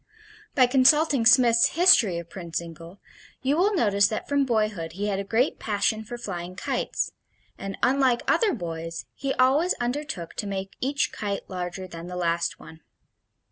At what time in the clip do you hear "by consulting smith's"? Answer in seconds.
0.55-1.75